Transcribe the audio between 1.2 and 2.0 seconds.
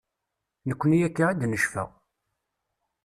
i d-necfa.